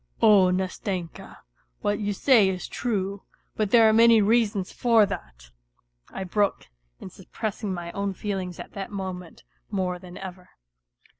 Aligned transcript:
"Oh, 0.19 0.49
Nastenka, 0.49 1.37
what 1.81 1.99
you 1.99 2.11
say 2.11 2.49
is 2.49 2.67
true; 2.67 3.21
but 3.55 3.69
there 3.69 3.87
are 3.87 3.93
many 3.93 4.19
reasons 4.19 4.71
for 4.73 5.05
that," 5.05 5.51
I 6.09 6.23
broke 6.23 6.69
in 6.99 7.11
suppressing 7.11 7.71
my 7.71 7.91
own 7.91 8.15
feelings 8.15 8.59
at 8.59 8.73
that 8.73 8.89
moment 8.91 9.43
more 9.69 9.99
than 9.99 10.17
ever. 10.17 10.49